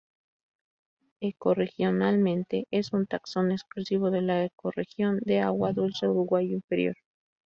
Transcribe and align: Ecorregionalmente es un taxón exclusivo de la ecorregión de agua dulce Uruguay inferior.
Ecorregionalmente 1.21 2.65
es 2.71 2.91
un 2.91 3.05
taxón 3.05 3.51
exclusivo 3.51 4.09
de 4.09 4.23
la 4.23 4.43
ecorregión 4.45 5.19
de 5.19 5.41
agua 5.41 5.73
dulce 5.73 6.07
Uruguay 6.07 6.51
inferior. 6.51 6.95